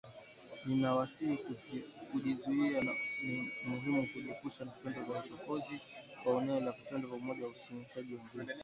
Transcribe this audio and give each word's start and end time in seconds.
“Ninawasihi 0.65 1.37
kujizuia 2.11 2.83
na 2.83 2.91
ni 3.25 3.51
muhimu 3.67 4.07
kujiepusha 4.13 4.65
na 4.65 4.71
vitendo 4.71 5.03
vya 5.13 5.23
uchokozi, 5.23 5.79
kwa 6.23 6.33
maneno 6.35 6.59
na 6.59 6.71
vitendo, 6.71 7.07
pamoja 7.07 7.41
na 7.41 7.47
uhamasishaji 7.47 8.15
wa 8.15 8.23
nguvu.” 8.23 8.51